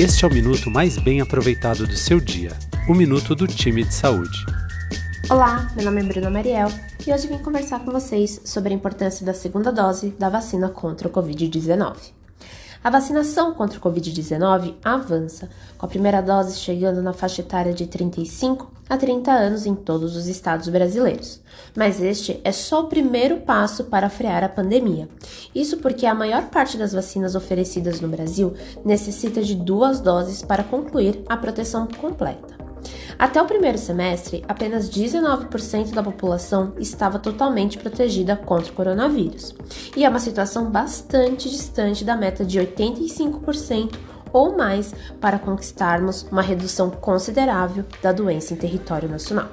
[0.00, 2.52] Este é o minuto mais bem aproveitado do seu dia,
[2.88, 4.46] o minuto do time de saúde.
[5.28, 6.68] Olá, meu nome é Bruna Mariel
[7.06, 11.06] e hoje vim conversar com vocês sobre a importância da segunda dose da vacina contra
[11.06, 12.14] o Covid-19.
[12.82, 17.86] A vacinação contra o Covid-19 avança, com a primeira dose chegando na faixa etária de
[17.86, 21.42] 35 a 30 anos em todos os estados brasileiros.
[21.76, 25.10] Mas este é só o primeiro passo para frear a pandemia.
[25.54, 30.64] Isso porque a maior parte das vacinas oferecidas no Brasil necessita de duas doses para
[30.64, 32.69] concluir a proteção completa.
[33.20, 39.54] Até o primeiro semestre, apenas 19% da população estava totalmente protegida contra o coronavírus,
[39.94, 43.94] e é uma situação bastante distante da meta de 85%
[44.32, 49.50] ou mais para conquistarmos uma redução considerável da doença em território nacional.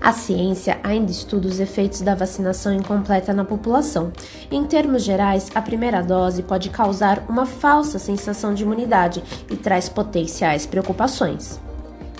[0.00, 4.12] A ciência ainda estuda os efeitos da vacinação incompleta na população.
[4.52, 9.20] Em termos gerais, a primeira dose pode causar uma falsa sensação de imunidade
[9.50, 11.58] e traz potenciais preocupações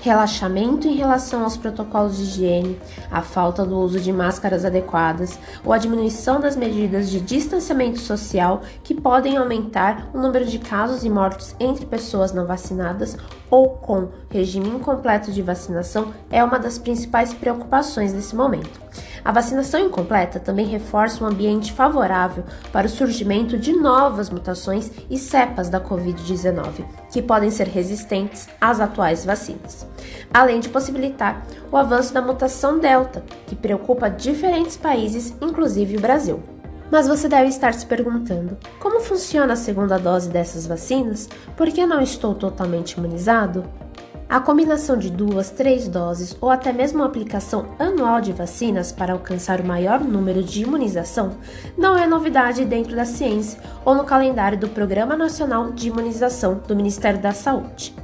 [0.02, 2.78] relaxamento em relação aos protocolos de higiene,
[3.10, 8.62] a falta do uso de máscaras adequadas ou a diminuição das medidas de distanciamento social
[8.82, 13.16] que podem aumentar o número de casos e mortes entre pessoas não vacinadas
[13.50, 18.80] ou com regime incompleto de vacinação é uma das principais preocupações nesse momento.
[19.28, 25.18] A vacinação incompleta também reforça um ambiente favorável para o surgimento de novas mutações e
[25.18, 29.86] cepas da Covid-19, que podem ser resistentes às atuais vacinas,
[30.32, 36.42] além de possibilitar o avanço da mutação Delta, que preocupa diferentes países, inclusive o Brasil.
[36.90, 41.28] Mas você deve estar se perguntando: como funciona a segunda dose dessas vacinas?
[41.54, 43.62] Por que não estou totalmente imunizado?
[44.28, 49.14] A combinação de duas, três doses ou até mesmo a aplicação anual de vacinas para
[49.14, 51.38] alcançar o maior número de imunização
[51.78, 56.76] não é novidade dentro da ciência ou no calendário do Programa Nacional de Imunização do
[56.76, 57.94] Ministério da Saúde.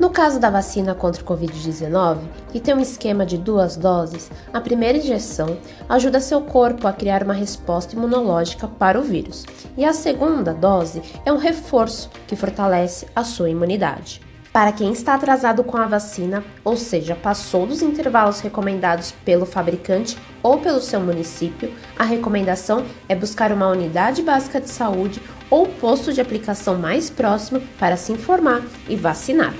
[0.00, 2.18] No caso da vacina contra o Covid-19,
[2.50, 5.58] que tem um esquema de duas doses, a primeira injeção
[5.88, 9.44] ajuda seu corpo a criar uma resposta imunológica para o vírus,
[9.76, 14.27] e a segunda dose é um reforço que fortalece a sua imunidade.
[14.58, 20.18] Para quem está atrasado com a vacina, ou seja, passou dos intervalos recomendados pelo fabricante
[20.42, 26.12] ou pelo seu município, a recomendação é buscar uma unidade básica de saúde ou posto
[26.12, 29.54] de aplicação mais próximo para se informar e vacinar.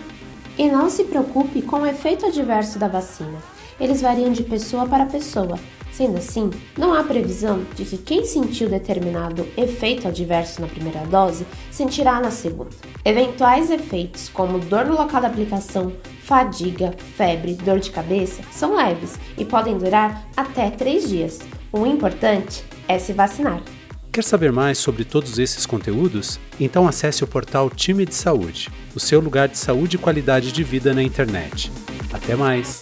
[0.59, 3.39] E não se preocupe com o efeito adverso da vacina.
[3.81, 5.59] Eles variam de pessoa para pessoa
[5.99, 11.45] Sendo assim, não há previsão de que quem sentiu determinado efeito adverso na primeira dose
[11.73, 12.71] sentirá na segunda.
[13.05, 19.19] Eventuais efeitos, como dor no local da aplicação, fadiga, febre, dor de cabeça, são leves
[19.37, 21.41] e podem durar até 3 dias.
[21.73, 23.61] O importante é se vacinar.
[24.13, 26.39] Quer saber mais sobre todos esses conteúdos?
[26.61, 30.63] Então acesse o portal Time de Saúde, o seu lugar de saúde e qualidade de
[30.63, 31.73] vida na internet.
[32.13, 32.81] Até mais!